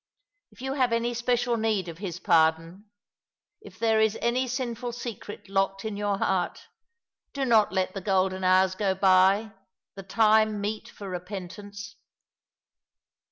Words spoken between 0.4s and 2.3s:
If you have any special need of His